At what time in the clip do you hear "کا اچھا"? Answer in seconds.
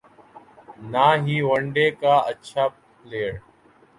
2.01-2.63